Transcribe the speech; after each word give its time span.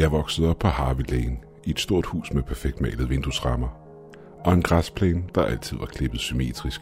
Jeg 0.00 0.12
voksede 0.12 0.50
op 0.50 0.58
på 0.58 0.68
Harvey 0.68 1.04
Lane 1.08 1.36
i 1.64 1.70
et 1.70 1.80
stort 1.80 2.06
hus 2.06 2.32
med 2.32 2.42
perfekt 2.42 2.80
malede 2.80 3.08
vinduesrammer 3.08 3.68
og 4.44 4.52
en 4.52 4.62
græsplæne, 4.62 5.24
der 5.34 5.42
altid 5.42 5.78
var 5.78 5.86
klippet 5.86 6.20
symmetrisk. 6.20 6.80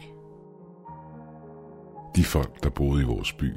De 2.15 2.23
folk, 2.23 2.63
der 2.63 2.69
boede 2.69 3.01
i 3.01 3.05
vores 3.05 3.33
by, 3.33 3.53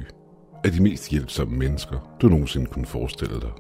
er 0.65 0.71
de 0.71 0.83
mest 0.83 1.11
hjælpsomme 1.11 1.57
mennesker, 1.57 2.17
du 2.23 2.29
nogensinde 2.29 2.67
kunne 2.67 2.87
forestille 2.87 3.41
dig. 3.41 3.51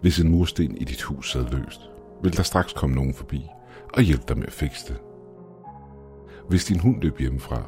Hvis 0.00 0.20
en 0.20 0.30
mursten 0.30 0.76
i 0.76 0.84
dit 0.84 1.02
hus 1.02 1.32
sad 1.32 1.44
løst, 1.50 1.80
vil 2.22 2.36
der 2.36 2.42
straks 2.42 2.72
komme 2.72 2.94
nogen 2.94 3.14
forbi 3.14 3.46
og 3.94 4.02
hjælpe 4.02 4.24
dig 4.28 4.38
med 4.38 4.46
at 4.46 4.52
fikse 4.52 4.88
det. 4.88 5.00
Hvis 6.48 6.64
din 6.64 6.80
hund 6.80 7.02
løb 7.02 7.18
hjemmefra, 7.18 7.62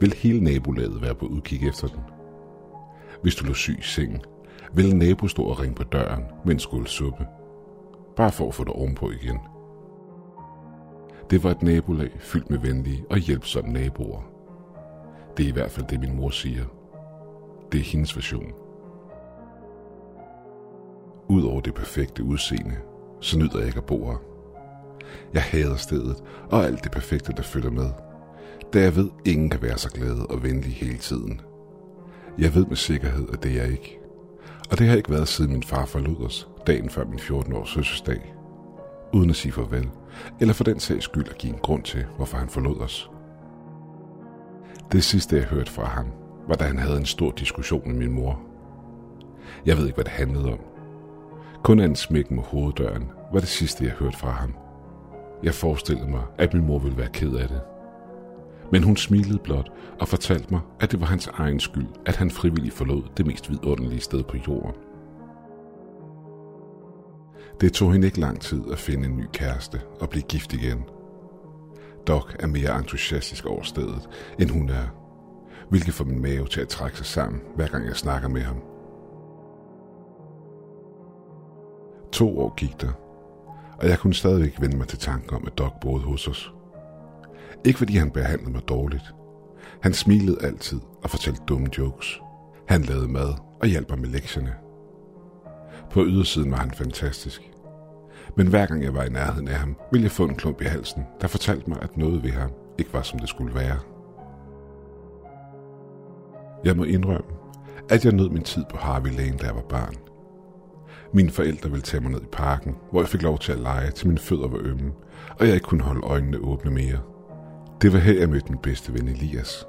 vil 0.00 0.14
hele 0.14 0.44
nabolaget 0.44 1.02
være 1.02 1.14
på 1.14 1.26
udkig 1.26 1.68
efter 1.68 1.88
den. 1.88 2.00
Hvis 3.22 3.34
du 3.34 3.44
lå 3.44 3.54
syg 3.54 3.78
i 3.78 3.82
sengen, 3.82 4.22
vil 4.74 4.90
en 4.92 4.98
nabo 4.98 5.28
stå 5.28 5.42
og 5.42 5.60
ringe 5.60 5.74
på 5.74 5.82
døren 5.82 6.24
med 6.44 6.52
en 6.54 6.58
skål 6.58 6.86
suppe. 6.86 7.26
Bare 8.16 8.32
for 8.32 8.48
at 8.48 8.54
få 8.54 8.64
dig 8.64 8.72
ovenpå 8.72 9.10
igen. 9.10 9.38
Det 11.30 11.44
var 11.44 11.50
et 11.50 11.62
nabolag 11.62 12.10
fyldt 12.20 12.50
med 12.50 12.58
venlige 12.58 13.04
og 13.10 13.18
hjælpsomme 13.18 13.72
naboer. 13.72 14.22
Det 15.36 15.44
er 15.44 15.48
i 15.48 15.52
hvert 15.52 15.70
fald 15.70 15.86
det, 15.86 16.00
min 16.00 16.16
mor 16.16 16.30
siger. 16.30 16.64
Det 17.72 17.80
er 17.80 17.84
hendes 17.84 18.16
version. 18.16 18.52
Udover 21.28 21.60
det 21.60 21.74
perfekte 21.74 22.24
udseende, 22.24 22.76
så 23.20 23.38
nyder 23.38 23.58
jeg 23.58 23.66
ikke 23.66 23.78
at 23.78 23.86
bo 23.86 24.06
her. 24.06 24.22
Jeg 25.34 25.42
hader 25.42 25.76
stedet 25.76 26.24
og 26.50 26.64
alt 26.64 26.84
det 26.84 26.92
perfekte, 26.92 27.32
der 27.36 27.42
følger 27.42 27.70
med. 27.70 27.90
Da 28.72 28.80
jeg 28.80 28.96
ved, 28.96 29.10
ingen 29.24 29.50
kan 29.50 29.62
være 29.62 29.78
så 29.78 29.90
glade 29.90 30.26
og 30.26 30.42
venlige 30.42 30.74
hele 30.74 30.98
tiden. 30.98 31.40
Jeg 32.38 32.54
ved 32.54 32.66
med 32.66 32.76
sikkerhed, 32.76 33.28
at 33.32 33.42
det 33.42 33.50
er 33.52 33.62
jeg 33.62 33.72
ikke. 33.72 34.01
Og 34.72 34.78
det 34.78 34.88
har 34.88 34.96
ikke 34.96 35.10
været 35.10 35.28
siden 35.28 35.52
min 35.52 35.62
far 35.62 35.84
forlod 35.84 36.24
os, 36.26 36.48
dagen 36.66 36.90
før 36.90 37.04
min 37.04 37.18
14-års 37.18 37.74
fødselsdag. 37.74 38.34
Uden 39.12 39.30
at 39.30 39.36
sige 39.36 39.52
farvel, 39.52 39.90
eller 40.40 40.54
for 40.54 40.64
den 40.64 40.80
sags 40.80 41.04
skyld 41.04 41.28
at 41.28 41.38
give 41.38 41.52
en 41.52 41.58
grund 41.58 41.82
til, 41.82 42.04
hvorfor 42.16 42.36
han 42.36 42.48
forlod 42.48 42.80
os. 42.80 43.10
Det 44.92 45.04
sidste, 45.04 45.36
jeg 45.36 45.44
hørte 45.44 45.70
fra 45.72 45.84
ham, 45.84 46.06
var 46.48 46.54
da 46.54 46.64
han 46.64 46.78
havde 46.78 46.96
en 46.96 47.06
stor 47.06 47.30
diskussion 47.30 47.88
med 47.88 47.94
min 47.94 48.12
mor. 48.12 48.40
Jeg 49.66 49.76
ved 49.76 49.84
ikke, 49.84 49.94
hvad 49.94 50.04
det 50.04 50.12
handlede 50.12 50.52
om. 50.52 50.58
Kun 51.64 51.80
en 51.80 51.96
smæk 51.96 52.30
med 52.30 52.42
hoveddøren 52.42 53.10
var 53.32 53.40
det 53.40 53.48
sidste, 53.48 53.84
jeg 53.84 53.92
hørte 53.92 54.18
fra 54.18 54.30
ham. 54.30 54.54
Jeg 55.42 55.54
forestillede 55.54 56.10
mig, 56.10 56.22
at 56.38 56.54
min 56.54 56.66
mor 56.66 56.78
ville 56.78 56.98
være 56.98 57.12
ked 57.12 57.34
af 57.34 57.48
det. 57.48 57.60
Men 58.72 58.82
hun 58.82 58.96
smilede 58.96 59.38
blot 59.38 59.72
og 60.00 60.08
fortalte 60.08 60.50
mig, 60.50 60.60
at 60.80 60.92
det 60.92 61.00
var 61.00 61.06
hans 61.06 61.26
egen 61.26 61.60
skyld, 61.60 61.88
at 62.06 62.16
han 62.16 62.30
frivilligt 62.30 62.74
forlod 62.74 63.02
det 63.16 63.26
mest 63.26 63.50
vidunderlige 63.50 64.00
sted 64.00 64.22
på 64.22 64.36
jorden. 64.48 64.74
Det 67.60 67.72
tog 67.72 67.92
hende 67.92 68.06
ikke 68.06 68.20
lang 68.20 68.40
tid 68.40 68.62
at 68.72 68.78
finde 68.78 69.08
en 69.08 69.16
ny 69.16 69.24
kæreste 69.32 69.80
og 70.00 70.10
blive 70.10 70.22
gift 70.22 70.52
igen. 70.52 70.84
Doc 72.06 72.34
er 72.38 72.46
mere 72.46 72.78
entusiastisk 72.78 73.46
over 73.46 73.62
stedet, 73.62 74.08
end 74.38 74.50
hun 74.50 74.68
er, 74.68 74.86
hvilket 75.68 75.94
får 75.94 76.04
min 76.04 76.22
mave 76.22 76.46
til 76.46 76.60
at 76.60 76.68
trække 76.68 76.96
sig 76.96 77.06
sammen, 77.06 77.42
hver 77.56 77.66
gang 77.66 77.86
jeg 77.86 77.96
snakker 77.96 78.28
med 78.28 78.40
ham. 78.40 78.62
To 82.12 82.38
år 82.38 82.54
gik 82.54 82.80
der, 82.80 82.92
og 83.78 83.88
jeg 83.88 83.98
kunne 83.98 84.14
stadigvæk 84.14 84.60
vende 84.60 84.76
mig 84.76 84.88
til 84.88 84.98
tanken 84.98 85.36
om, 85.36 85.46
at 85.46 85.58
Doc 85.58 85.72
boede 85.80 86.02
hos 86.02 86.28
os. 86.28 86.52
Ikke 87.64 87.78
fordi 87.78 87.96
han 87.96 88.10
behandlede 88.10 88.52
mig 88.52 88.68
dårligt. 88.68 89.14
Han 89.82 89.92
smilede 89.94 90.44
altid 90.44 90.80
og 91.02 91.10
fortalte 91.10 91.40
dumme 91.48 91.68
jokes. 91.78 92.20
Han 92.68 92.82
lavede 92.82 93.08
mad 93.08 93.34
og 93.60 93.68
hjalp 93.68 93.90
mig 93.90 94.00
med 94.00 94.08
lektierne. 94.08 94.54
På 95.90 96.04
ydersiden 96.04 96.50
var 96.50 96.56
han 96.56 96.70
fantastisk. 96.70 97.50
Men 98.36 98.46
hver 98.46 98.66
gang 98.66 98.82
jeg 98.82 98.94
var 98.94 99.02
i 99.02 99.08
nærheden 99.08 99.48
af 99.48 99.54
ham, 99.54 99.76
ville 99.92 100.04
jeg 100.04 100.10
få 100.10 100.24
en 100.24 100.34
klump 100.34 100.60
i 100.60 100.64
halsen, 100.64 101.02
der 101.20 101.26
fortalte 101.26 101.70
mig, 101.70 101.78
at 101.82 101.96
noget 101.96 102.22
ved 102.22 102.30
ham 102.30 102.50
ikke 102.78 102.92
var, 102.92 103.02
som 103.02 103.18
det 103.18 103.28
skulle 103.28 103.54
være. 103.54 103.78
Jeg 106.64 106.76
må 106.76 106.84
indrømme, 106.84 107.30
at 107.90 108.04
jeg 108.04 108.12
nød 108.12 108.30
min 108.30 108.42
tid 108.42 108.64
på 108.70 108.76
Harvey 108.76 109.10
Lane, 109.16 109.36
da 109.36 109.46
jeg 109.46 109.54
var 109.54 109.62
barn. 109.68 109.94
Mine 111.14 111.30
forældre 111.30 111.70
ville 111.70 111.82
tage 111.82 112.00
mig 112.02 112.12
ned 112.12 112.22
i 112.22 112.32
parken, 112.32 112.76
hvor 112.90 113.00
jeg 113.00 113.08
fik 113.08 113.22
lov 113.22 113.38
til 113.38 113.52
at 113.52 113.58
lege, 113.58 113.90
til 113.90 114.06
mine 114.06 114.18
fødder 114.18 114.48
var 114.48 114.58
ømme, 114.60 114.92
og 115.38 115.46
jeg 115.46 115.54
ikke 115.54 115.64
kunne 115.64 115.82
holde 115.82 116.06
øjnene 116.06 116.38
åbne 116.38 116.70
mere. 116.70 116.98
Det 117.82 117.92
var 117.92 117.98
her, 117.98 118.18
jeg 118.18 118.28
mødte 118.28 118.48
min 118.48 118.58
bedste 118.62 118.94
ven 118.94 119.08
Elias. 119.08 119.66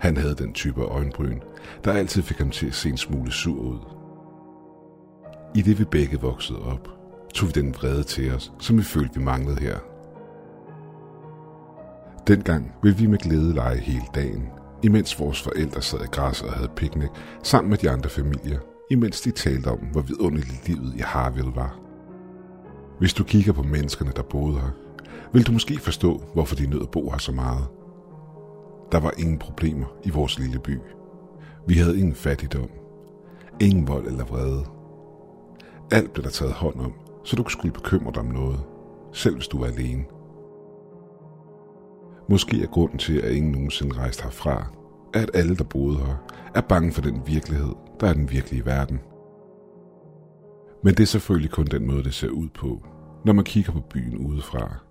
Han 0.00 0.16
havde 0.16 0.34
den 0.34 0.52
type 0.52 0.82
af 0.82 0.86
øjenbryn, 0.86 1.40
der 1.84 1.92
altid 1.92 2.22
fik 2.22 2.38
ham 2.38 2.50
til 2.50 2.66
at 2.66 2.74
se 2.74 2.88
en 2.88 2.96
smule 2.96 3.32
sur 3.32 3.60
ud. 3.60 3.78
I 5.54 5.62
det 5.62 5.78
vi 5.78 5.84
begge 5.84 6.20
voksede 6.20 6.58
op, 6.58 6.88
tog 7.34 7.48
vi 7.48 7.52
den 7.52 7.74
vrede 7.74 8.02
til 8.02 8.34
os, 8.34 8.52
som 8.58 8.78
vi 8.78 8.82
følte, 8.82 9.14
vi 9.18 9.24
manglede 9.24 9.60
her. 9.60 9.78
Dengang 12.26 12.72
ville 12.82 12.98
vi 12.98 13.06
med 13.06 13.18
glæde 13.18 13.54
lege 13.54 13.80
hele 13.80 14.06
dagen, 14.14 14.48
imens 14.82 15.20
vores 15.20 15.42
forældre 15.42 15.82
sad 15.82 16.00
i 16.00 16.06
græs 16.06 16.42
og 16.42 16.52
havde 16.52 16.70
picnic 16.76 17.10
sammen 17.42 17.70
med 17.70 17.78
de 17.78 17.90
andre 17.90 18.10
familier, 18.10 18.58
imens 18.90 19.20
de 19.20 19.30
talte 19.30 19.68
om, 19.68 19.78
hvor 19.78 20.00
vidunderligt 20.00 20.68
livet 20.68 20.94
i 20.96 21.00
Harville 21.00 21.52
var. 21.54 21.78
Hvis 22.98 23.14
du 23.14 23.24
kigger 23.24 23.52
på 23.52 23.62
menneskerne, 23.62 24.12
der 24.16 24.22
boede 24.22 24.60
her, 24.60 24.83
vil 25.32 25.46
du 25.46 25.52
måske 25.52 25.78
forstå, 25.78 26.22
hvorfor 26.34 26.56
de 26.56 26.66
nød 26.66 26.82
at 26.82 26.90
bo 26.90 27.10
her 27.10 27.18
så 27.18 27.32
meget. 27.32 27.66
Der 28.92 29.00
var 29.00 29.12
ingen 29.18 29.38
problemer 29.38 29.86
i 30.04 30.10
vores 30.10 30.38
lille 30.38 30.58
by. 30.58 30.78
Vi 31.66 31.74
havde 31.74 31.98
ingen 31.98 32.14
fattigdom, 32.14 32.70
ingen 33.60 33.88
vold 33.88 34.06
eller 34.06 34.24
vrede. 34.24 34.64
Alt 35.90 36.12
blev 36.12 36.24
der 36.24 36.30
taget 36.30 36.52
hånd 36.52 36.80
om, 36.80 36.92
så 37.24 37.36
du 37.36 37.42
ikke 37.42 37.52
skulle 37.52 37.74
bekymre 37.74 38.12
dig 38.12 38.20
om 38.20 38.26
noget, 38.26 38.60
selv 39.12 39.34
hvis 39.34 39.48
du 39.48 39.58
var 39.58 39.66
alene. 39.66 40.04
Måske 42.28 42.62
er 42.62 42.66
grunden 42.66 42.98
til, 42.98 43.18
at 43.18 43.32
ingen 43.32 43.52
nogensinde 43.52 43.96
rejste 43.96 44.22
herfra, 44.22 44.66
at 45.14 45.30
alle, 45.34 45.56
der 45.56 45.64
boede 45.64 45.98
her, 45.98 46.16
er 46.54 46.60
bange 46.60 46.92
for 46.92 47.02
den 47.02 47.22
virkelighed, 47.26 47.72
der 48.00 48.08
er 48.08 48.12
den 48.12 48.30
virkelige 48.30 48.66
verden. 48.66 49.00
Men 50.82 50.94
det 50.94 51.02
er 51.02 51.06
selvfølgelig 51.06 51.50
kun 51.50 51.66
den 51.66 51.86
måde, 51.86 52.04
det 52.04 52.14
ser 52.14 52.28
ud 52.28 52.48
på, 52.48 52.82
når 53.24 53.32
man 53.32 53.44
kigger 53.44 53.72
på 53.72 53.80
byen 53.80 54.16
udefra. 54.16 54.83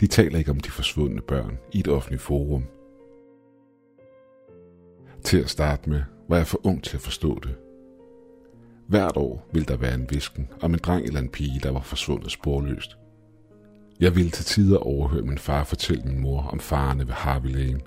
De 0.00 0.06
taler 0.06 0.38
ikke 0.38 0.50
om 0.50 0.60
de 0.60 0.70
forsvundne 0.70 1.20
børn 1.20 1.58
i 1.72 1.80
et 1.80 1.88
offentligt 1.88 2.22
forum. 2.22 2.64
Til 5.22 5.38
at 5.38 5.50
starte 5.50 5.90
med 5.90 6.02
var 6.28 6.36
jeg 6.36 6.46
for 6.46 6.66
ung 6.66 6.84
til 6.84 6.96
at 6.96 7.02
forstå 7.02 7.38
det. 7.42 7.54
Hvert 8.88 9.16
år 9.16 9.48
ville 9.52 9.66
der 9.66 9.76
være 9.76 9.94
en 9.94 10.10
visken 10.10 10.48
om 10.60 10.74
en 10.74 10.80
dreng 10.82 11.06
eller 11.06 11.20
en 11.20 11.28
pige, 11.28 11.60
der 11.62 11.70
var 11.70 11.80
forsvundet 11.80 12.32
sporløst. 12.32 12.96
Jeg 14.00 14.16
ville 14.16 14.30
til 14.30 14.44
tider 14.44 14.78
overhøre 14.78 15.22
min 15.22 15.38
far 15.38 15.64
fortælle 15.64 16.02
min 16.04 16.20
mor 16.20 16.42
om 16.42 16.60
farerne 16.60 17.06
ved 17.06 17.14
Harvey 17.14 17.50
Lane. 17.50 17.80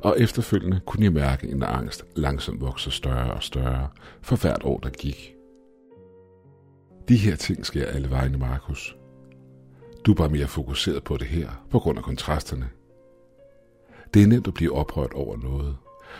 Og 0.00 0.20
efterfølgende 0.20 0.80
kunne 0.86 1.04
jeg 1.04 1.12
mærke 1.12 1.48
en 1.48 1.62
angst 1.62 2.04
langsomt 2.16 2.60
vokse 2.60 2.90
større 2.90 3.34
og 3.34 3.42
større 3.42 3.88
for 4.22 4.36
hvert 4.36 4.62
år, 4.64 4.78
der 4.78 4.90
gik. 4.90 5.34
De 7.08 7.16
her 7.16 7.36
ting 7.36 7.66
sker 7.66 7.86
alle 7.86 8.10
vegne, 8.10 8.38
Markus. 8.38 8.96
Du 10.06 10.10
er 10.10 10.14
bare 10.14 10.28
mere 10.28 10.46
fokuseret 10.46 11.04
på 11.04 11.16
det 11.16 11.26
her, 11.26 11.66
på 11.70 11.78
grund 11.78 11.98
af 11.98 12.04
kontrasterne. 12.04 12.70
Det 14.14 14.22
er 14.22 14.26
nemt 14.26 14.46
at 14.46 14.54
blive 14.54 14.72
oprørt 14.72 15.12
over 15.12 15.36
noget, 15.36 15.76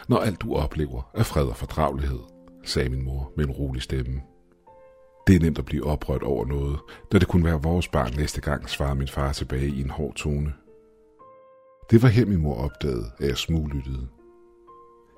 når 0.09 0.19
alt 0.19 0.41
du 0.41 0.55
oplever 0.55 1.11
er 1.15 1.22
fred 1.22 1.47
og 1.47 1.56
fordragelighed, 1.56 2.21
sagde 2.65 2.89
min 2.89 3.05
mor 3.05 3.33
med 3.37 3.45
en 3.45 3.50
rolig 3.50 3.83
stemme. 3.83 4.22
Det 5.27 5.37
er 5.37 5.41
nemt 5.41 5.59
at 5.59 5.65
blive 5.65 5.84
oprørt 5.84 6.22
over 6.22 6.47
noget, 6.47 6.78
da 7.12 7.19
det 7.19 7.28
kunne 7.28 7.45
være 7.45 7.62
vores 7.62 7.89
barn 7.89 8.12
næste 8.17 8.41
gang, 8.41 8.71
svarede 8.71 8.95
min 8.95 9.09
far 9.09 9.33
tilbage 9.33 9.69
i 9.69 9.81
en 9.81 9.91
hård 9.91 10.15
tone. 10.15 10.53
Det 11.91 12.03
var 12.03 12.09
her 12.09 12.27
min 12.27 12.42
mor 12.42 12.54
opdagede, 12.54 13.10
at 13.19 13.28
jeg 13.28 13.39
smuglyttede. 13.39 14.09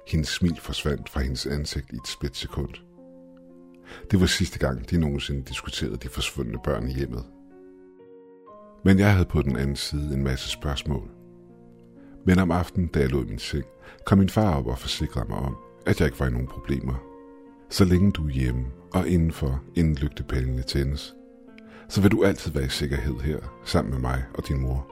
Hendes 0.08 0.28
smil 0.28 0.56
forsvandt 0.60 1.08
fra 1.08 1.20
hendes 1.20 1.46
ansigt 1.46 1.92
i 1.92 1.96
et 1.96 2.08
splitsekund. 2.08 2.74
Det 4.10 4.20
var 4.20 4.26
sidste 4.26 4.58
gang, 4.58 4.90
de 4.90 4.98
nogensinde 4.98 5.42
diskuterede 5.42 5.96
de 5.96 6.08
forsvundne 6.08 6.58
børn 6.64 6.88
i 6.88 6.92
hjemmet. 6.92 7.24
Men 8.86 8.98
jeg 8.98 9.12
havde 9.12 9.24
på 9.24 9.42
den 9.42 9.56
anden 9.56 9.76
side 9.76 10.14
en 10.14 10.24
masse 10.24 10.48
spørgsmål. 10.48 11.10
Men 12.24 12.38
om 12.38 12.50
aftenen, 12.50 12.88
da 12.88 13.00
jeg 13.00 13.10
lå 13.10 13.22
i 13.22 13.26
min 13.26 13.38
seng, 13.38 13.64
kom 14.04 14.18
min 14.18 14.28
far 14.28 14.54
op 14.54 14.66
og 14.66 14.78
forsikrede 14.78 15.28
mig 15.28 15.38
om, 15.38 15.56
at 15.86 16.00
jeg 16.00 16.06
ikke 16.06 16.20
var 16.20 16.26
i 16.26 16.30
nogen 16.30 16.46
problemer. 16.46 16.94
Så 17.70 17.84
længe 17.84 18.12
du 18.12 18.26
er 18.26 18.32
hjemme 18.32 18.66
og 18.92 19.08
indenfor, 19.08 19.62
inden 19.74 19.94
lygtepælene 19.94 20.62
tændes, 20.62 21.14
så 21.88 22.00
vil 22.00 22.10
du 22.10 22.24
altid 22.24 22.52
være 22.52 22.64
i 22.64 22.68
sikkerhed 22.68 23.14
her, 23.14 23.38
sammen 23.64 23.92
med 23.92 24.00
mig 24.00 24.24
og 24.34 24.48
din 24.48 24.60
mor. 24.60 24.86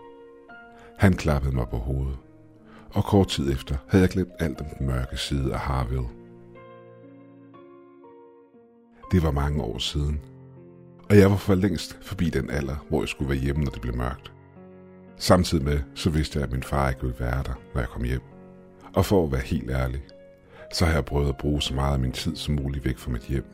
Han 0.98 1.12
klappede 1.12 1.54
mig 1.54 1.66
på 1.70 1.76
hovedet, 1.76 2.18
og 2.90 3.04
kort 3.04 3.28
tid 3.28 3.52
efter 3.52 3.76
havde 3.88 4.02
jeg 4.02 4.10
glemt 4.10 4.32
alt 4.38 4.60
om 4.60 4.66
den 4.78 4.86
mørke 4.86 5.16
side 5.16 5.52
af 5.52 5.60
Harville. 5.60 6.08
Det 9.12 9.22
var 9.22 9.30
mange 9.30 9.62
år 9.62 9.78
siden, 9.78 10.20
og 11.14 11.20
jeg 11.20 11.30
var 11.30 11.36
for 11.36 11.54
længst 11.54 11.98
forbi 12.02 12.30
den 12.30 12.50
alder, 12.50 12.76
hvor 12.88 13.02
jeg 13.02 13.08
skulle 13.08 13.28
være 13.28 13.38
hjemme, 13.38 13.64
når 13.64 13.70
det 13.70 13.80
blev 13.80 13.96
mørkt. 13.96 14.32
Samtidig 15.16 15.64
med, 15.64 15.80
så 15.94 16.10
vidste 16.10 16.38
jeg, 16.38 16.46
at 16.46 16.52
min 16.52 16.62
far 16.62 16.88
ikke 16.88 17.02
ville 17.02 17.20
være 17.20 17.42
der, 17.42 17.60
når 17.74 17.80
jeg 17.80 17.88
kom 17.88 18.04
hjem. 18.04 18.20
Og 18.94 19.06
for 19.06 19.24
at 19.24 19.32
være 19.32 19.40
helt 19.40 19.70
ærlig, 19.70 20.02
så 20.72 20.86
har 20.86 20.92
jeg 20.92 21.04
prøvet 21.04 21.28
at 21.28 21.36
bruge 21.36 21.62
så 21.62 21.74
meget 21.74 21.92
af 21.92 21.98
min 21.98 22.12
tid 22.12 22.36
som 22.36 22.54
muligt 22.54 22.84
væk 22.84 22.98
fra 22.98 23.10
mit 23.10 23.22
hjem. 23.22 23.44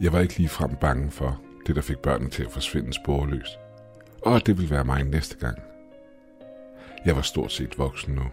Jeg 0.00 0.12
var 0.12 0.20
ikke 0.20 0.36
lige 0.36 0.48
frem 0.48 0.76
bange 0.80 1.10
for 1.10 1.40
det, 1.66 1.76
der 1.76 1.82
fik 1.82 1.98
børnene 1.98 2.30
til 2.30 2.44
at 2.44 2.50
forsvinde 2.50 2.92
sporløst, 2.92 3.58
og 4.22 4.36
at 4.36 4.46
det 4.46 4.58
ville 4.58 4.70
være 4.70 4.84
mig 4.84 5.04
næste 5.04 5.36
gang. 5.36 5.58
Jeg 7.04 7.16
var 7.16 7.22
stort 7.22 7.52
set 7.52 7.78
voksen 7.78 8.14
nu. 8.14 8.24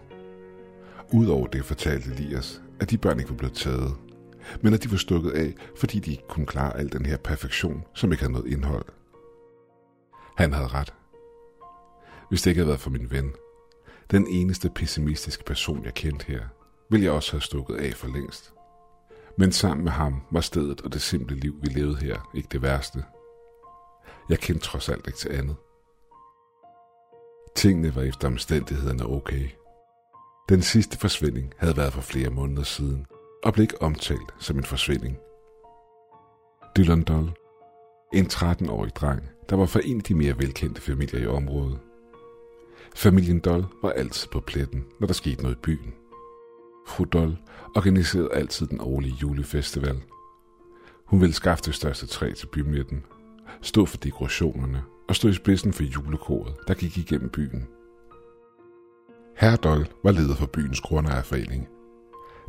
Udover 1.12 1.46
det 1.46 1.64
fortalte 1.64 2.10
Elias, 2.10 2.62
at 2.80 2.90
de 2.90 2.98
børn 2.98 3.18
ikke 3.18 3.30
var 3.30 3.36
blevet 3.36 3.56
taget, 3.56 3.94
men 4.60 4.74
at 4.74 4.82
de 4.82 4.90
var 4.90 4.96
stukket 4.96 5.30
af, 5.30 5.54
fordi 5.76 5.98
de 5.98 6.10
ikke 6.10 6.28
kunne 6.28 6.46
klare 6.46 6.76
al 6.76 6.92
den 6.92 7.06
her 7.06 7.16
perfektion, 7.16 7.84
som 7.94 8.12
ikke 8.12 8.22
havde 8.22 8.32
noget 8.32 8.52
indhold. 8.52 8.84
Han 10.36 10.52
havde 10.52 10.68
ret. 10.68 10.94
Hvis 12.28 12.42
det 12.42 12.50
ikke 12.50 12.58
havde 12.58 12.68
været 12.68 12.80
for 12.80 12.90
min 12.90 13.10
ven, 13.10 13.32
den 14.10 14.26
eneste 14.26 14.70
pessimistiske 14.70 15.44
person, 15.44 15.84
jeg 15.84 15.94
kendte 15.94 16.26
her, 16.26 16.42
ville 16.90 17.04
jeg 17.04 17.12
også 17.12 17.32
have 17.32 17.40
stukket 17.40 17.76
af 17.76 17.94
for 17.94 18.08
længst. 18.08 18.52
Men 19.38 19.52
sammen 19.52 19.84
med 19.84 19.92
ham 19.92 20.22
var 20.30 20.40
stedet 20.40 20.80
og 20.80 20.92
det 20.92 21.02
simple 21.02 21.36
liv, 21.36 21.54
vi 21.62 21.68
levede 21.68 21.96
her, 21.96 22.30
ikke 22.34 22.48
det 22.52 22.62
værste. 22.62 23.04
Jeg 24.28 24.38
kendte 24.38 24.66
trods 24.66 24.88
alt 24.88 25.06
ikke 25.06 25.18
til 25.18 25.28
andet. 25.28 25.56
Tingene 27.56 27.94
var 27.94 28.02
efter 28.02 28.28
omstændighederne 28.28 29.06
okay. 29.06 29.48
Den 30.48 30.62
sidste 30.62 30.98
forsvinding 30.98 31.54
havde 31.56 31.76
været 31.76 31.92
for 31.92 32.00
flere 32.00 32.30
måneder 32.30 32.62
siden, 32.62 33.06
og 33.48 33.54
blev 33.54 33.62
ikke 33.62 33.82
omtalt 33.82 34.34
som 34.38 34.58
en 34.58 34.64
forsvinding. 34.64 35.18
Dylan 36.76 37.02
Doll, 37.02 37.30
en 38.12 38.26
13-årig 38.26 38.96
dreng, 38.96 39.22
der 39.50 39.56
var 39.56 39.66
fra 39.66 39.80
en 39.84 39.96
af 39.96 40.02
de 40.02 40.14
mere 40.14 40.38
velkendte 40.38 40.80
familier 40.80 41.20
i 41.20 41.26
området. 41.26 41.78
Familien 42.94 43.40
Doll 43.40 43.64
var 43.82 43.90
altid 43.90 44.28
på 44.32 44.40
pletten, 44.40 44.84
når 45.00 45.06
der 45.06 45.14
skete 45.14 45.42
noget 45.42 45.56
i 45.56 45.60
byen. 45.62 45.94
Fru 46.88 47.04
Doll 47.04 47.36
organiserede 47.76 48.32
altid 48.32 48.66
den 48.66 48.80
årlige 48.80 49.14
julefestival. 49.22 50.02
Hun 51.04 51.20
ville 51.20 51.34
skaffe 51.34 51.64
det 51.64 51.74
største 51.74 52.06
træ 52.06 52.32
til 52.32 52.46
bymidten, 52.46 53.04
stå 53.62 53.84
for 53.84 53.96
dekorationerne 53.96 54.82
og 55.08 55.16
stå 55.16 55.28
i 55.28 55.34
spidsen 55.34 55.72
for 55.72 55.82
julekoret, 55.82 56.54
der 56.68 56.74
gik 56.74 56.98
igennem 56.98 57.30
byen. 57.30 57.68
Herr 59.36 59.56
Doll 59.56 59.88
var 60.04 60.10
leder 60.10 60.34
for 60.34 60.46
byens 60.46 60.80
grundejerforening. 60.80 61.68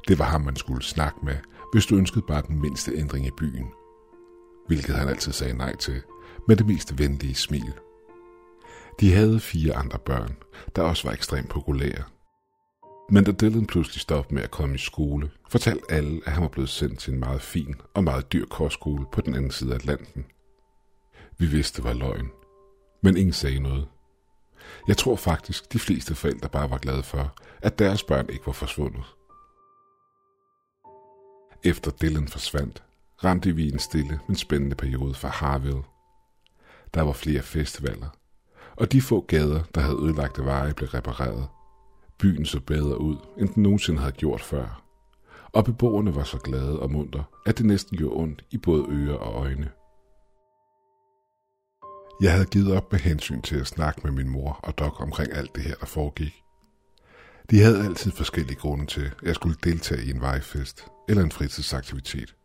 Det 0.07 0.19
var 0.19 0.25
ham, 0.25 0.41
man 0.41 0.55
skulle 0.55 0.83
snakke 0.83 1.19
med, 1.23 1.35
hvis 1.73 1.85
du 1.85 1.95
ønskede 1.95 2.25
bare 2.27 2.43
den 2.47 2.61
mindste 2.61 2.91
ændring 2.95 3.25
i 3.25 3.31
byen. 3.37 3.67
Hvilket 4.67 4.95
han 4.95 5.09
altid 5.09 5.31
sagde 5.31 5.57
nej 5.57 5.75
til, 5.75 6.01
med 6.47 6.55
det 6.55 6.67
mest 6.67 6.99
venlige 6.99 7.35
smil. 7.35 7.73
De 8.99 9.13
havde 9.13 9.39
fire 9.39 9.75
andre 9.75 9.99
børn, 9.99 10.35
der 10.75 10.81
også 10.81 11.07
var 11.07 11.13
ekstremt 11.13 11.49
populære. 11.49 12.03
Men 13.11 13.23
da 13.23 13.31
Dylan 13.31 13.65
pludselig 13.65 14.01
stoppede 14.01 14.35
med 14.35 14.43
at 14.43 14.51
komme 14.51 14.75
i 14.75 14.77
skole, 14.77 15.31
fortalte 15.49 15.83
alle, 15.89 16.21
at 16.25 16.31
han 16.31 16.41
var 16.41 16.49
blevet 16.49 16.69
sendt 16.69 16.99
til 16.99 17.13
en 17.13 17.19
meget 17.19 17.41
fin 17.41 17.75
og 17.93 18.03
meget 18.03 18.33
dyr 18.33 18.45
kostskole 18.45 19.05
på 19.11 19.21
den 19.21 19.35
anden 19.35 19.51
side 19.51 19.71
af 19.71 19.75
Atlanten. 19.75 20.25
Vi 21.37 21.45
vidste, 21.45 21.77
det 21.77 21.83
var 21.83 21.93
løgn, 21.93 22.29
men 23.03 23.17
ingen 23.17 23.33
sagde 23.33 23.59
noget. 23.59 23.87
Jeg 24.87 24.97
tror 24.97 25.15
faktisk, 25.15 25.73
de 25.73 25.79
fleste 25.79 26.15
forældre 26.15 26.49
bare 26.49 26.69
var 26.69 26.77
glade 26.77 27.03
for, 27.03 27.35
at 27.61 27.79
deres 27.79 28.03
børn 28.03 28.29
ikke 28.29 28.45
var 28.45 28.53
forsvundet. 28.53 29.03
Efter 31.63 31.91
Dylan 31.91 32.27
forsvandt, 32.27 32.83
ramte 33.23 33.55
vi 33.55 33.71
en 33.71 33.79
stille, 33.79 34.19
men 34.27 34.35
spændende 34.35 34.75
periode 34.75 35.13
for 35.13 35.27
Harville. 35.27 35.83
Der 36.93 37.01
var 37.01 37.13
flere 37.13 37.41
festivaler, 37.41 38.09
og 38.75 38.91
de 38.91 39.01
få 39.01 39.21
gader, 39.21 39.63
der 39.75 39.81
havde 39.81 39.97
ødelagte 40.03 40.45
veje, 40.45 40.73
blev 40.73 40.89
repareret. 40.89 41.47
Byen 42.19 42.45
så 42.45 42.59
bedre 42.59 43.01
ud, 43.01 43.17
end 43.37 43.49
den 43.49 43.63
nogensinde 43.63 43.99
havde 43.99 44.11
gjort 44.11 44.41
før. 44.41 44.83
Og 45.53 45.65
beboerne 45.65 46.15
var 46.15 46.23
så 46.23 46.37
glade 46.37 46.79
og 46.79 46.91
munter, 46.91 47.23
at 47.45 47.57
det 47.57 47.65
næsten 47.65 47.97
gjorde 47.97 48.21
ondt 48.21 48.45
i 48.51 48.57
både 48.57 48.85
ører 48.89 49.17
og 49.17 49.33
øjne. 49.33 49.69
Jeg 52.21 52.31
havde 52.31 52.45
givet 52.45 52.75
op 52.75 52.91
med 52.91 52.99
hensyn 52.99 53.41
til 53.41 53.59
at 53.59 53.67
snakke 53.67 54.01
med 54.03 54.11
min 54.11 54.29
mor 54.29 54.59
og 54.63 54.77
Doc 54.79 54.99
omkring 54.99 55.33
alt 55.33 55.55
det 55.55 55.63
her, 55.63 55.75
der 55.75 55.85
foregik. 55.85 56.43
De 57.49 57.61
havde 57.61 57.85
altid 57.85 58.11
forskellige 58.11 58.59
grunde 58.59 58.85
til, 58.85 59.01
at 59.01 59.23
jeg 59.23 59.35
skulle 59.35 59.57
deltage 59.63 60.05
i 60.05 60.09
en 60.09 60.21
vejfest 60.21 60.85
eller 61.09 61.23
en 61.23 61.31
fritidsaktivitet. 61.31 62.35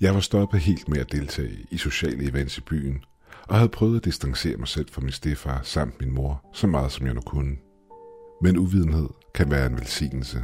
Jeg 0.00 0.14
var 0.14 0.20
stoppet 0.20 0.60
helt 0.60 0.88
med 0.88 0.98
at 0.98 1.12
deltage 1.12 1.66
i 1.70 1.76
sociale 1.76 2.28
events 2.30 2.58
i 2.58 2.60
byen, 2.60 3.04
og 3.48 3.56
havde 3.56 3.68
prøvet 3.68 3.96
at 3.96 4.04
distancere 4.04 4.56
mig 4.56 4.68
selv 4.68 4.88
fra 4.90 5.00
min 5.00 5.12
stefar 5.12 5.60
samt 5.62 6.00
min 6.00 6.14
mor 6.14 6.50
så 6.52 6.66
meget 6.66 6.92
som 6.92 7.06
jeg 7.06 7.14
nu 7.14 7.20
kunne. 7.20 7.56
Men 8.42 8.58
uvidenhed 8.58 9.08
kan 9.34 9.50
være 9.50 9.66
en 9.66 9.76
velsignelse. 9.76 10.42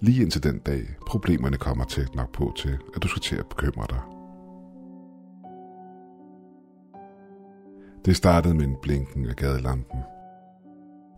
Lige 0.00 0.22
indtil 0.22 0.42
den 0.42 0.58
dag, 0.58 0.94
problemerne 1.06 1.56
kommer 1.56 1.84
tæt 1.84 2.14
nok 2.14 2.32
på 2.32 2.52
til, 2.56 2.78
at 2.96 3.02
du 3.02 3.08
skal 3.08 3.22
til 3.22 3.36
at 3.36 3.48
bekymre 3.48 3.86
dig. 3.90 4.00
Det 8.04 8.16
startede 8.16 8.54
med 8.54 8.64
en 8.64 8.76
blinken 8.82 9.26
af 9.26 9.36
gadelampen. 9.36 9.98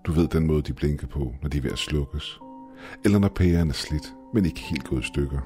Du 0.06 0.12
ved 0.12 0.28
den 0.28 0.46
måde, 0.46 0.62
de 0.62 0.72
blinker 0.72 1.06
på, 1.06 1.34
når 1.42 1.48
de 1.48 1.58
er 1.58 1.62
ved 1.62 1.72
at 1.72 1.78
slukkes. 1.78 2.38
Eller 3.04 3.18
når 3.18 3.28
pæren 3.28 3.68
er 3.68 3.74
slidt, 3.74 4.14
men 4.34 4.46
ikke 4.46 4.60
helt 4.60 4.84
gået 4.84 5.00
i 5.00 5.06
stykker. 5.06 5.40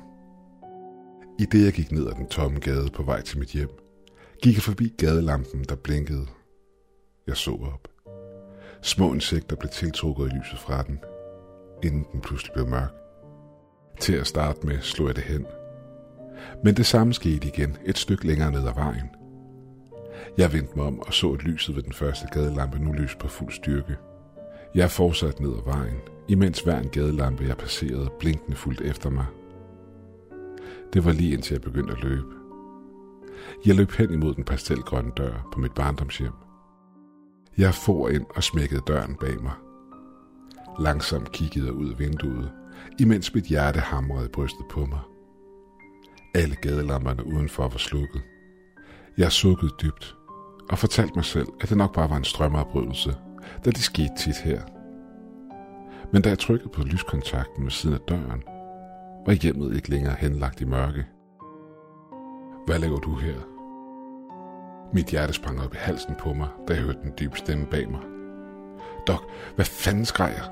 I 1.38 1.44
det 1.44 1.64
jeg 1.64 1.72
gik 1.72 1.92
ned 1.92 2.06
ad 2.06 2.12
den 2.12 2.26
tomme 2.26 2.60
gade 2.60 2.90
på 2.94 3.02
vej 3.02 3.22
til 3.22 3.38
mit 3.38 3.48
hjem, 3.48 3.70
gik 4.42 4.54
jeg 4.54 4.62
forbi 4.62 4.94
gadelampen, 4.98 5.64
der 5.68 5.74
blinkede. 5.74 6.26
Jeg 7.26 7.36
så 7.36 7.50
op. 7.50 7.88
Små 8.82 9.14
insekter 9.14 9.56
blev 9.56 9.70
tiltrukket 9.70 10.32
i 10.32 10.36
lyset 10.36 10.58
fra 10.58 10.82
den, 10.82 10.98
inden 11.82 12.06
den 12.12 12.20
pludselig 12.20 12.52
blev 12.52 12.68
mørk. 12.68 12.92
Til 14.00 14.12
at 14.12 14.26
starte 14.26 14.66
med 14.66 14.80
slog 14.80 15.08
jeg 15.08 15.16
det 15.16 15.24
hen. 15.24 15.46
Men 16.64 16.76
det 16.76 16.86
samme 16.86 17.14
skete 17.14 17.48
igen 17.48 17.76
et 17.84 17.98
stykke 17.98 18.26
længere 18.26 18.52
ned 18.52 18.68
ad 18.68 18.74
vejen. 18.74 19.10
Jeg 20.38 20.52
vendte 20.52 20.76
mig 20.76 20.86
om 20.86 21.00
og 21.00 21.14
så, 21.14 21.32
at 21.32 21.42
lyset 21.42 21.76
ved 21.76 21.82
den 21.82 21.92
første 21.92 22.26
gadelampe 22.32 22.78
nu 22.78 22.92
lys 22.92 23.14
på 23.14 23.28
fuld 23.28 23.52
styrke. 23.52 23.96
Jeg 24.74 24.90
fortsatte 24.90 25.42
ned 25.42 25.52
ad 25.56 25.64
vejen, 25.64 26.00
imens 26.28 26.60
hver 26.60 26.78
en 26.78 26.88
gadelampe, 26.88 27.44
jeg 27.44 27.56
passerede, 27.56 28.10
blinkende 28.18 28.56
fuldt 28.56 28.80
efter 28.80 29.10
mig. 29.10 29.26
Det 30.92 31.04
var 31.04 31.12
lige 31.12 31.32
indtil 31.32 31.54
jeg 31.54 31.62
begyndte 31.62 31.92
at 31.92 32.02
løbe. 32.02 32.34
Jeg 33.66 33.74
løb 33.74 33.90
hen 33.90 34.12
imod 34.12 34.34
den 34.34 34.44
pastelgrønne 34.44 35.12
dør 35.16 35.48
på 35.52 35.60
mit 35.60 35.72
barndomshjem. 35.72 36.32
Jeg 37.58 37.74
for 37.74 38.08
ind 38.08 38.26
og 38.36 38.42
smækkede 38.42 38.82
døren 38.86 39.14
bag 39.14 39.42
mig. 39.42 39.52
Langsomt 40.78 41.32
kiggede 41.32 41.66
jeg 41.66 41.74
ud 41.74 41.92
af 41.92 41.98
vinduet, 41.98 42.52
imens 43.00 43.34
mit 43.34 43.44
hjerte 43.44 43.80
hamrede 43.80 44.26
i 44.26 44.28
brystet 44.28 44.66
på 44.70 44.80
mig. 44.86 45.00
Alle 46.34 46.54
gadelamperne 46.54 47.26
udenfor 47.26 47.62
var 47.68 47.78
slukket. 47.78 48.22
Jeg 49.18 49.32
sukkede 49.32 49.72
dybt 49.82 50.16
og 50.70 50.78
fortalte 50.78 51.12
mig 51.14 51.24
selv, 51.24 51.48
at 51.60 51.68
det 51.68 51.76
nok 51.76 51.94
bare 51.94 52.10
var 52.10 52.16
en 52.16 52.24
strømafbrydelse, 52.24 53.16
da 53.64 53.70
det 53.70 53.78
skete 53.78 54.16
tit 54.18 54.36
her. 54.36 54.60
Men 56.12 56.22
da 56.22 56.28
jeg 56.28 56.38
trykkede 56.38 56.68
på 56.68 56.82
lyskontakten 56.82 57.64
ved 57.64 57.70
siden 57.70 57.94
af 57.94 58.00
døren, 58.00 58.42
var 59.26 59.32
hjemmet 59.32 59.76
ikke 59.76 59.90
længere 59.90 60.14
henlagt 60.18 60.60
i 60.60 60.64
mørke. 60.64 61.06
Hvad 62.66 62.78
laver 62.78 62.98
du 62.98 63.14
her? 63.14 63.34
Mit 64.92 65.06
hjerte 65.06 65.32
sprang 65.32 65.60
op 65.60 65.74
i 65.74 65.76
halsen 65.80 66.14
på 66.14 66.32
mig, 66.32 66.48
da 66.68 66.74
jeg 66.74 66.82
hørte 66.82 66.98
den 67.02 67.12
dybe 67.20 67.38
stemme 67.38 67.66
bag 67.66 67.90
mig. 67.90 68.00
Dok, 69.06 69.30
hvad 69.54 69.64
fanden 69.64 70.04
skreg 70.04 70.32
jeg? 70.36 70.50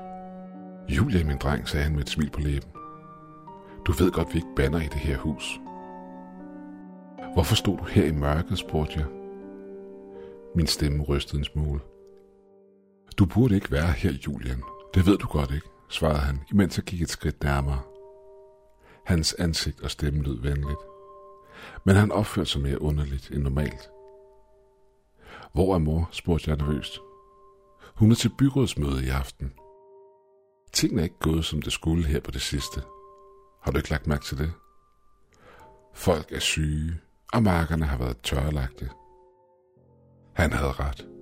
Julia, 0.89 1.23
min 1.23 1.37
dreng, 1.37 1.67
sagde 1.67 1.83
han 1.83 1.93
med 1.93 2.01
et 2.01 2.09
smil 2.09 2.29
på 2.29 2.39
læben. 2.39 2.69
Du 3.85 3.91
ved 3.91 4.11
godt, 4.11 4.33
vi 4.33 4.37
ikke 4.37 4.55
banner 4.55 4.79
i 4.79 4.87
det 4.87 4.99
her 4.99 5.17
hus. 5.17 5.59
Hvorfor 7.33 7.55
stod 7.55 7.77
du 7.77 7.83
her 7.83 8.05
i 8.05 8.11
mørket, 8.11 8.57
spurgte 8.57 8.99
jeg. 8.99 9.05
Min 10.55 10.67
stemme 10.67 11.03
rystede 11.03 11.39
en 11.39 11.45
smule. 11.45 11.79
Du 13.17 13.25
burde 13.25 13.55
ikke 13.55 13.71
være 13.71 13.91
her, 13.91 14.11
Julian. 14.11 14.63
Det 14.93 15.05
ved 15.05 15.17
du 15.17 15.27
godt 15.27 15.51
ikke, 15.51 15.67
svarede 15.89 16.19
han, 16.19 16.39
imens 16.51 16.77
jeg 16.77 16.83
gik 16.83 17.01
et 17.01 17.09
skridt 17.09 17.43
nærmere. 17.43 17.81
Hans 19.05 19.33
ansigt 19.33 19.81
og 19.81 19.91
stemme 19.91 20.23
lød 20.23 20.41
venligt. 20.41 20.79
Men 21.85 21.95
han 21.95 22.11
opførte 22.11 22.49
sig 22.49 22.61
mere 22.61 22.81
underligt 22.81 23.31
end 23.31 23.43
normalt. 23.43 23.89
Hvor 25.53 25.75
er 25.75 25.79
mor? 25.79 26.09
spurgte 26.11 26.49
jeg 26.49 26.57
nervøst. 26.57 26.99
Hun 27.95 28.11
er 28.11 28.15
til 28.15 28.31
byrådsmøde 28.37 29.05
i 29.05 29.09
aften. 29.09 29.53
Tingene 30.73 31.01
er 31.01 31.03
ikke 31.03 31.19
gået, 31.19 31.45
som 31.45 31.61
det 31.61 31.73
skulle 31.73 32.05
her 32.05 32.19
på 32.19 32.31
det 32.31 32.41
sidste. 32.41 32.81
Har 33.63 33.71
du 33.71 33.77
ikke 33.77 33.89
lagt 33.89 34.07
mærke 34.07 34.25
til 34.25 34.37
det? 34.37 34.53
Folk 35.93 36.31
er 36.31 36.39
syge, 36.39 36.99
og 37.33 37.43
markerne 37.43 37.85
har 37.85 37.97
været 37.97 38.21
tørlagte. 38.23 38.89
Han 40.33 40.53
havde 40.53 40.71
ret. 40.71 41.14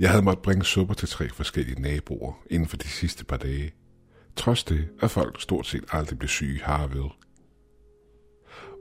Jeg 0.00 0.10
havde 0.10 0.24
måttet 0.24 0.42
bringe 0.42 0.64
supper 0.64 0.94
til 0.94 1.08
tre 1.08 1.28
forskellige 1.28 1.82
naboer 1.82 2.32
inden 2.50 2.68
for 2.68 2.76
de 2.76 2.88
sidste 2.88 3.24
par 3.24 3.36
dage. 3.36 3.74
Trods 4.36 4.64
det, 4.64 4.88
at 5.00 5.10
folk 5.10 5.40
stort 5.40 5.66
set 5.66 5.84
aldrig 5.92 6.18
blev 6.18 6.28
syge 6.28 6.60
harved. 6.62 7.10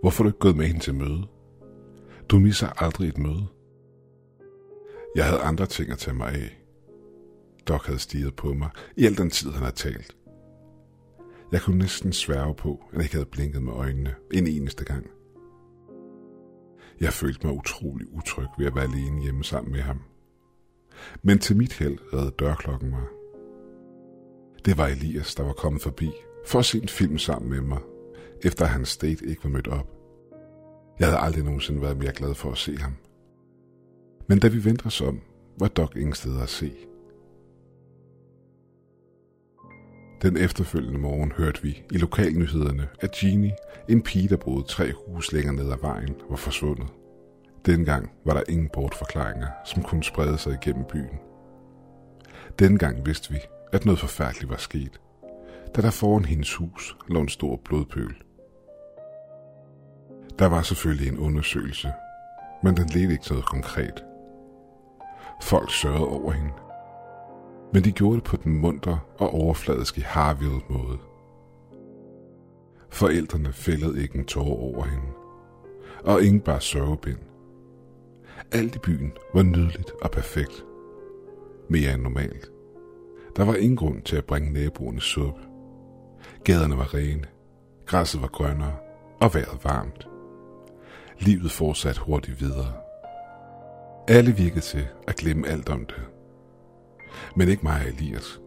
Hvorfor 0.01 0.23
er 0.23 0.25
du 0.25 0.29
ikke 0.29 0.39
gået 0.39 0.55
med 0.57 0.65
hende 0.65 0.79
til 0.79 0.95
møde? 0.95 1.27
Du 2.29 2.39
misser 2.39 2.83
aldrig 2.83 3.09
et 3.09 3.17
møde. 3.17 3.47
Jeg 5.15 5.25
havde 5.25 5.41
andre 5.41 5.65
ting 5.65 5.91
at 5.91 5.97
tage 5.97 6.15
mig 6.15 6.33
af. 6.33 6.61
Doc 7.67 7.85
havde 7.85 7.99
stiget 7.99 8.35
på 8.35 8.53
mig 8.53 8.69
i 8.97 9.05
al 9.05 9.17
den 9.17 9.29
tid, 9.29 9.51
han 9.51 9.59
havde 9.59 9.75
talt. 9.75 10.15
Jeg 11.51 11.61
kunne 11.61 11.77
næsten 11.77 12.13
sværge 12.13 12.55
på, 12.55 12.83
at 12.89 12.95
jeg 12.95 13.03
ikke 13.03 13.15
havde 13.15 13.29
blinket 13.31 13.61
med 13.61 13.73
øjnene 13.73 14.15
en 14.33 14.47
eneste 14.47 14.85
gang. 14.85 15.07
Jeg 16.99 17.13
følte 17.13 17.47
mig 17.47 17.55
utrolig 17.55 18.07
utryg 18.13 18.47
ved 18.57 18.65
at 18.65 18.75
være 18.75 18.83
alene 18.83 19.21
hjemme 19.21 19.43
sammen 19.43 19.71
med 19.71 19.81
ham. 19.81 20.01
Men 21.23 21.39
til 21.39 21.57
mit 21.57 21.73
held 21.73 21.97
redde 22.13 22.31
dørklokken 22.39 22.89
mig. 22.89 23.03
Det 24.65 24.77
var 24.77 24.87
Elias, 24.87 25.35
der 25.35 25.43
var 25.43 25.53
kommet 25.53 25.81
forbi 25.81 26.11
for 26.45 26.59
at 26.59 26.65
se 26.65 26.81
en 26.81 26.87
film 26.87 27.17
sammen 27.17 27.49
med 27.49 27.61
mig, 27.61 27.79
efter 28.43 28.65
hans 28.65 28.97
date 28.97 29.25
ikke 29.25 29.43
var 29.43 29.49
mødt 29.49 29.67
op. 29.67 29.87
Jeg 30.99 31.07
havde 31.07 31.19
aldrig 31.19 31.43
nogensinde 31.43 31.81
været 31.81 31.97
mere 31.97 32.13
glad 32.13 32.35
for 32.35 32.51
at 32.51 32.57
se 32.57 32.77
ham. 32.77 32.93
Men 34.27 34.39
da 34.39 34.47
vi 34.47 34.65
vendte 34.65 34.85
os 34.85 35.01
om, 35.01 35.21
var 35.59 35.67
Doc 35.67 35.95
ingen 35.95 36.13
steder 36.13 36.43
at 36.43 36.49
se. 36.49 36.71
Den 40.21 40.37
efterfølgende 40.37 40.99
morgen 40.99 41.31
hørte 41.31 41.63
vi 41.63 41.83
i 41.91 41.97
lokalnyhederne, 41.97 42.87
at 42.99 43.23
Jeannie, 43.23 43.55
en 43.89 44.01
pige, 44.01 44.29
der 44.29 44.37
boede 44.37 44.67
tre 44.67 44.93
hus 44.93 45.31
længere 45.31 45.55
ned 45.55 45.71
ad 45.71 45.77
vejen, 45.81 46.15
var 46.29 46.35
forsvundet. 46.35 46.87
Dengang 47.65 48.11
var 48.25 48.33
der 48.33 48.43
ingen 48.49 48.69
bortforklaringer, 48.73 49.47
som 49.65 49.83
kunne 49.83 50.03
sprede 50.03 50.37
sig 50.37 50.53
igennem 50.53 50.85
byen. 50.85 51.19
Dengang 52.59 53.05
vidste 53.05 53.31
vi, 53.31 53.39
at 53.73 53.85
noget 53.85 53.99
forfærdeligt 53.99 54.49
var 54.49 54.57
sket, 54.57 55.01
da 55.75 55.81
der 55.81 55.89
foran 55.91 56.25
hendes 56.25 56.55
hus 56.55 56.97
lå 57.07 57.21
en 57.21 57.29
stor 57.29 57.59
blodpøl. 57.65 58.15
Der 60.39 60.45
var 60.45 60.61
selvfølgelig 60.61 61.07
en 61.07 61.17
undersøgelse, 61.17 61.91
men 62.63 62.77
den 62.77 62.89
ledte 62.89 63.11
ikke 63.11 63.23
til 63.23 63.33
noget 63.33 63.45
konkret. 63.45 64.03
Folk 65.41 65.71
sørgede 65.71 66.07
over 66.07 66.31
hende, 66.31 66.53
men 67.73 67.83
de 67.83 67.91
gjorde 67.91 68.15
det 68.15 68.23
på 68.23 68.37
den 68.37 68.57
munter 68.57 68.97
og 69.17 69.33
overfladiske 69.33 70.01
Harvild 70.01 70.61
måde. 70.69 70.97
Forældrene 72.89 73.53
fældede 73.53 74.01
ikke 74.03 74.17
en 74.17 74.25
tårer 74.25 74.73
over 74.73 74.85
hende, 74.85 75.07
og 76.03 76.23
ingen 76.23 76.41
bare 76.41 76.61
sørgebind. 76.61 77.19
Alt 78.51 78.75
i 78.75 78.79
byen 78.79 79.11
var 79.33 79.43
nydeligt 79.43 79.91
og 80.01 80.11
perfekt. 80.11 80.65
Mere 81.69 81.93
end 81.93 82.01
normalt. 82.01 82.51
Der 83.35 83.45
var 83.45 83.55
ingen 83.55 83.75
grund 83.75 84.01
til 84.01 84.15
at 84.15 84.25
bringe 84.25 84.53
naboerne 84.53 85.01
suppe. 85.01 85.41
Gaderne 86.43 86.77
var 86.77 86.93
rene, 86.93 87.25
græsset 87.85 88.21
var 88.21 88.27
grønnere 88.27 88.75
og 89.21 89.33
vejret 89.33 89.63
varmt. 89.63 90.07
Livet 91.19 91.51
fortsatte 91.51 92.01
hurtigt 92.01 92.41
videre. 92.41 92.73
Alle 94.07 94.31
virkede 94.31 94.61
til 94.61 94.87
at 95.07 95.15
glemme 95.15 95.47
alt 95.47 95.69
om 95.69 95.85
det. 95.85 96.01
Men 97.35 97.49
ikke 97.49 97.63
mig 97.63 97.81
og 97.81 97.87
Elias. 97.87 98.39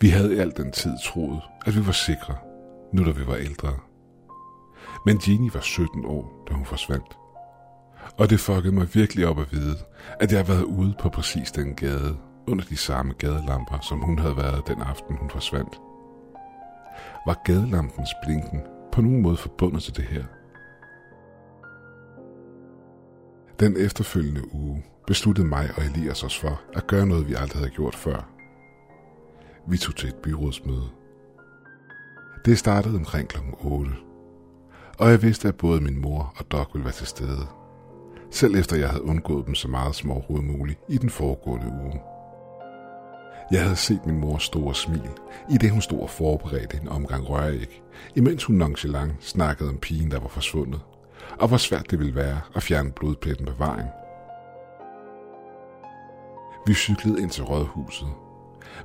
Vi 0.00 0.08
havde 0.08 0.36
i 0.36 0.38
al 0.38 0.56
den 0.56 0.72
tid 0.72 0.92
troet, 1.04 1.42
at 1.66 1.76
vi 1.76 1.86
var 1.86 1.92
sikre, 1.92 2.36
nu 2.92 3.04
da 3.04 3.10
vi 3.10 3.26
var 3.26 3.36
ældre. 3.36 3.78
Men 5.06 5.20
Jeannie 5.26 5.54
var 5.54 5.60
17 5.60 6.04
år, 6.06 6.44
da 6.48 6.54
hun 6.54 6.64
forsvandt. 6.64 7.17
Og 8.16 8.30
det 8.30 8.40
fuckede 8.40 8.74
mig 8.74 8.94
virkelig 8.94 9.26
op 9.26 9.38
at 9.38 9.52
vide, 9.52 9.76
at 10.20 10.32
jeg 10.32 10.38
havde 10.38 10.48
været 10.48 10.64
ude 10.64 10.94
på 11.00 11.08
præcis 11.08 11.52
den 11.52 11.74
gade, 11.74 12.16
under 12.46 12.64
de 12.64 12.76
samme 12.76 13.12
gadelamper, 13.18 13.78
som 13.80 13.98
hun 13.98 14.18
havde 14.18 14.36
været 14.36 14.66
den 14.66 14.82
aften, 14.82 15.16
hun 15.16 15.30
forsvandt. 15.30 15.80
Var 17.26 17.42
gadelampens 17.44 18.10
blinken 18.24 18.60
på 18.92 19.00
nogen 19.00 19.22
måde 19.22 19.36
forbundet 19.36 19.82
til 19.82 19.96
det 19.96 20.04
her? 20.04 20.24
Den 23.60 23.76
efterfølgende 23.76 24.54
uge 24.54 24.84
besluttede 25.06 25.46
mig 25.46 25.70
og 25.76 25.84
Elias 25.84 26.24
os 26.24 26.38
for 26.38 26.60
at 26.74 26.86
gøre 26.86 27.06
noget, 27.06 27.28
vi 27.28 27.34
aldrig 27.34 27.58
havde 27.58 27.70
gjort 27.70 27.94
før. 27.94 28.28
Vi 29.68 29.78
tog 29.78 29.96
til 29.96 30.08
et 30.08 30.14
byrådsmøde. 30.14 30.88
Det 32.44 32.58
startede 32.58 32.96
omkring 32.96 33.28
kl. 33.28 33.38
8, 33.60 33.90
og 34.98 35.10
jeg 35.10 35.22
vidste, 35.22 35.48
at 35.48 35.56
både 35.56 35.80
min 35.80 36.00
mor 36.00 36.34
og 36.36 36.52
Doc 36.52 36.68
ville 36.72 36.84
være 36.84 36.92
til 36.92 37.06
stede, 37.06 37.46
selv 38.30 38.54
efter 38.54 38.76
jeg 38.76 38.88
havde 38.88 39.04
undgået 39.04 39.46
dem 39.46 39.54
så 39.54 39.68
meget 39.68 39.94
som 39.94 40.10
overhovedet 40.10 40.46
muligt 40.46 40.78
i 40.88 40.98
den 40.98 41.10
foregående 41.10 41.66
uge. 41.66 42.00
Jeg 43.52 43.62
havde 43.62 43.76
set 43.76 44.06
min 44.06 44.18
mors 44.18 44.42
store 44.42 44.74
smil, 44.74 45.10
i 45.50 45.56
det 45.56 45.70
hun 45.70 45.80
stod 45.80 46.00
og 46.00 46.10
forberedte 46.10 46.78
en 46.82 46.88
omgang 46.88 47.28
røræg, 47.28 47.82
imens 48.16 48.44
hun 48.44 48.56
nonchalant 48.56 49.12
snakkede 49.20 49.68
om 49.68 49.78
pigen, 49.78 50.10
der 50.10 50.20
var 50.20 50.28
forsvundet, 50.28 50.80
og 51.38 51.48
hvor 51.48 51.56
svært 51.56 51.90
det 51.90 51.98
ville 51.98 52.14
være 52.14 52.40
at 52.54 52.62
fjerne 52.62 52.92
blodpletten 52.92 53.46
på 53.46 53.52
vejen. 53.58 53.86
Vi 56.66 56.74
cyklede 56.74 57.22
ind 57.22 57.30
til 57.30 57.44
rådhuset, 57.44 58.08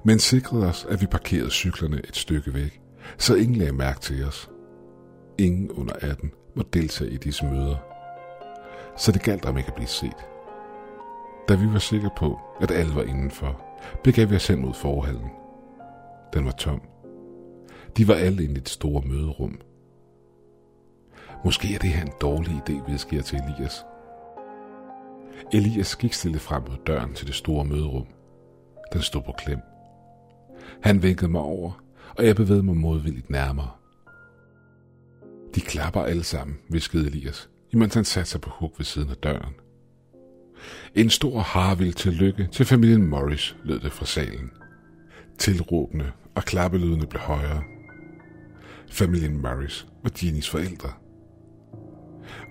men 0.04 0.20
sikrede 0.20 0.68
os, 0.68 0.86
at 0.90 1.02
vi 1.02 1.06
parkerede 1.06 1.52
cyklerne 1.52 2.02
et 2.08 2.16
stykke 2.16 2.54
væk, 2.54 2.82
så 3.18 3.36
ingen 3.36 3.56
lagde 3.56 3.74
mærke 3.74 4.00
til 4.00 4.26
os. 4.26 4.50
Ingen 5.38 5.72
under 5.72 5.94
18 6.02 6.32
må 6.56 6.64
deltage 6.74 7.12
i 7.12 7.18
disse 7.18 7.46
møder, 7.46 7.93
så 8.98 9.12
det 9.12 9.24
galt 9.24 9.46
om 9.46 9.58
ikke 9.58 9.68
at 9.68 9.76
blive 9.76 9.88
set. 9.88 10.28
Da 11.48 11.56
vi 11.56 11.74
var 11.74 11.80
sikre 11.80 12.10
på, 12.18 12.40
at 12.62 12.72
alle 12.72 12.96
var 12.96 13.04
indenfor, 13.04 13.62
begav 14.04 14.30
vi 14.30 14.36
os 14.36 14.48
hen 14.48 14.62
mod 14.62 14.74
forhallen. 14.74 15.30
Den 16.34 16.46
var 16.46 16.52
tom. 16.52 16.82
De 17.98 18.08
var 18.08 18.14
alle 18.14 18.44
inde 18.44 18.56
i 18.56 18.60
det 18.60 18.70
store 18.70 19.02
møderum. 19.06 19.60
Måske 21.46 21.76
er 21.76 21.80
det 21.80 21.90
her 21.90 22.02
en 22.06 22.14
dårlig 22.22 22.62
idé, 22.70 22.92
vi 22.92 22.98
sker 22.98 23.22
til 23.22 23.40
Elias. 23.40 23.86
Elias 25.54 25.96
gik 25.96 26.14
stille 26.14 26.40
frem 26.40 26.64
mod 26.70 26.78
døren 26.88 27.14
til 27.14 27.28
det 27.28 27.36
store 27.36 27.66
møderum. 27.66 28.08
Den 28.94 29.02
stod 29.02 29.22
på 29.22 29.32
klem. 29.38 29.60
Han 30.82 31.04
vinkede 31.04 31.32
mig 31.32 31.42
over, 31.42 31.84
og 32.18 32.26
jeg 32.26 32.36
bevægede 32.36 32.64
mig 32.64 32.78
modvilligt 32.78 33.30
nærmere. 33.30 33.72
De 35.56 35.62
klapper 35.62 36.02
alle 36.02 36.24
sammen, 36.24 36.58
viskede 36.70 37.08
Elias, 37.08 37.50
imens 37.74 37.94
han 37.94 38.06
satte 38.06 38.32
sig 38.32 38.42
på 38.42 38.50
huk 38.50 38.74
ved 38.78 38.86
siden 38.86 39.10
af 39.10 39.16
døren. 39.16 39.54
En 40.96 41.10
stor 41.10 41.40
harvild 41.40 41.94
til 41.94 42.14
lykke 42.14 42.48
til 42.52 42.66
familien 42.66 43.08
Morris, 43.08 43.56
lød 43.64 43.80
det 43.80 43.92
fra 43.92 44.06
salen. 44.06 44.52
Tilråbende 45.38 46.12
og 46.36 46.44
klappelydene 46.44 47.08
blev 47.08 47.22
højere. 47.22 47.64
Familien 48.90 49.42
Morris 49.42 49.88
var 50.04 50.12
Jeannies 50.24 50.50
forældre. 50.50 50.92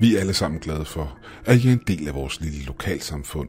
Vi 0.00 0.16
er 0.16 0.20
alle 0.20 0.34
sammen 0.34 0.60
glade 0.60 0.84
for, 0.84 1.18
at 1.44 1.64
I 1.64 1.68
er 1.68 1.72
en 1.72 1.82
del 1.86 2.08
af 2.08 2.14
vores 2.14 2.40
lille 2.40 2.64
lokalsamfund. 2.64 3.48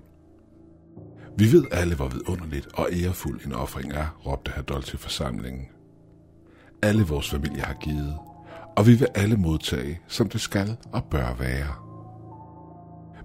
Vi 1.38 1.52
ved 1.52 1.66
alle, 1.72 1.96
hvor 1.96 2.08
vidunderligt 2.08 2.68
og 2.74 2.90
ærefuld 2.92 3.46
en 3.46 3.54
offring 3.54 3.92
er, 3.94 4.22
råbte 4.26 4.52
herr 4.56 4.64
Dolce 4.64 4.98
forsamlingen. 4.98 5.68
Alle 6.82 7.04
vores 7.04 7.30
familie 7.30 7.62
har 7.62 7.78
givet, 7.84 8.18
og 8.78 8.88
vi 8.88 8.94
vil 8.96 9.08
alle 9.16 9.38
modtage, 9.38 10.00
som 10.08 10.30
det 10.30 10.42
skal 10.42 10.78
og 10.94 11.04
bør 11.04 11.34
være. 11.34 11.74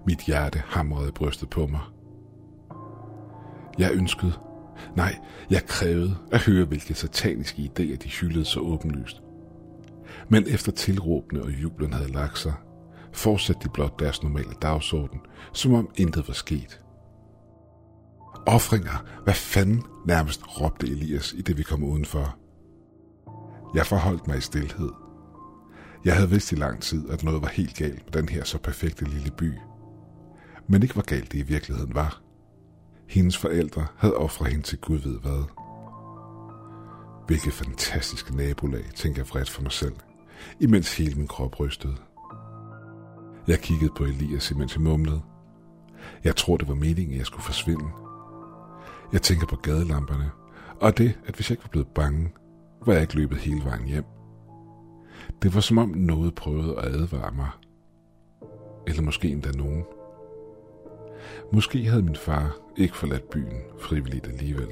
Mit 0.07 0.19
hjerte 0.19 0.63
hamrede 0.65 1.11
brystet 1.11 1.49
på 1.49 1.67
mig. 1.67 1.81
Jeg 3.79 3.91
ønskede, 3.93 4.33
nej, 4.95 5.15
jeg 5.49 5.65
krævede 5.65 6.17
at 6.31 6.45
høre, 6.45 6.65
hvilke 6.65 6.93
sataniske 6.93 7.61
idéer 7.61 7.95
de 7.95 8.09
hyldede 8.09 8.45
så 8.45 8.59
åbenlyst. 8.59 9.21
Men 10.29 10.47
efter 10.47 10.71
tilråbene 10.71 11.41
og 11.41 11.51
jublen 11.51 11.93
havde 11.93 12.11
lagt 12.11 12.37
sig, 12.37 12.53
fortsatte 13.13 13.61
de 13.63 13.69
blot 13.69 13.99
deres 13.99 14.23
normale 14.23 14.53
dagsorden, 14.61 15.19
som 15.53 15.73
om 15.73 15.89
intet 15.95 16.27
var 16.27 16.33
sket. 16.33 16.81
Offringer, 18.47 19.05
hvad 19.23 19.33
fanden, 19.33 19.83
nærmest 20.05 20.61
råbte 20.61 20.87
Elias 20.87 21.33
i 21.33 21.41
det 21.41 21.57
vi 21.57 21.63
kom 21.63 21.83
udenfor. 21.83 22.37
Jeg 23.75 23.85
forholdt 23.85 24.27
mig 24.27 24.37
i 24.37 24.41
stillhed. 24.41 25.08
Jeg 26.05 26.15
havde 26.15 26.29
vidst 26.29 26.51
i 26.51 26.55
lang 26.55 26.81
tid, 26.81 27.09
at 27.09 27.23
noget 27.23 27.41
var 27.41 27.47
helt 27.47 27.75
galt 27.75 28.05
med 28.05 28.21
den 28.21 28.29
her 28.29 28.43
så 28.43 28.57
perfekte 28.57 29.05
lille 29.05 29.31
by– 29.31 29.53
men 30.69 30.81
ikke 30.81 30.93
hvor 30.93 31.03
galt 31.03 31.31
det 31.31 31.39
i 31.39 31.41
virkeligheden 31.41 31.95
var. 31.95 32.21
Hendes 33.07 33.37
forældre 33.37 33.87
havde 33.97 34.17
offret 34.17 34.51
hende 34.51 34.63
til 34.63 34.77
Gud 34.77 34.97
ved 34.97 35.19
hvad. 35.19 35.43
Hvilket 37.27 37.53
fantastiske 37.53 38.35
nabolag, 38.35 38.83
tænker 38.95 39.21
jeg 39.21 39.29
vredt 39.29 39.49
for 39.49 39.61
mig 39.61 39.71
selv, 39.71 39.95
imens 40.59 40.97
hele 40.97 41.15
min 41.15 41.27
krop 41.27 41.59
rystede. 41.59 41.95
Jeg 43.47 43.59
kiggede 43.59 43.91
på 43.97 44.03
Elias, 44.03 44.51
imens 44.51 44.75
jeg 44.75 44.81
mumlede. 44.81 45.21
Jeg 46.23 46.35
tror, 46.35 46.57
det 46.57 46.67
var 46.67 46.75
meningen, 46.75 47.13
at 47.13 47.17
jeg 47.17 47.25
skulle 47.25 47.43
forsvinde. 47.43 47.85
Jeg 49.13 49.21
tænker 49.21 49.47
på 49.47 49.55
gadelamperne, 49.55 50.31
og 50.81 50.97
det, 50.97 51.19
at 51.25 51.35
hvis 51.35 51.49
jeg 51.49 51.53
ikke 51.53 51.63
var 51.63 51.71
blevet 51.71 51.87
bange, 51.87 52.31
var 52.85 52.93
jeg 52.93 53.01
ikke 53.01 53.15
løbet 53.15 53.37
hele 53.37 53.63
vejen 53.63 53.85
hjem. 53.85 54.05
Det 55.41 55.55
var 55.55 55.61
som 55.61 55.77
om 55.77 55.89
noget 55.89 56.35
prøvede 56.35 56.77
at 56.77 56.85
advare 56.85 57.31
mig. 57.31 57.49
Eller 58.87 59.01
måske 59.01 59.27
endda 59.27 59.51
nogen. 59.51 59.83
Måske 61.53 61.85
havde 61.85 62.03
min 62.03 62.15
far 62.15 62.57
ikke 62.77 62.97
forladt 62.97 63.29
byen 63.29 63.61
frivilligt 63.79 64.27
alligevel. 64.27 64.69